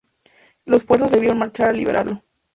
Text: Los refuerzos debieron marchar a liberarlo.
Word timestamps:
Los 0.65 0.81
refuerzos 0.81 1.11
debieron 1.11 1.37
marchar 1.37 1.69
a 1.69 1.73
liberarlo. 1.73 2.23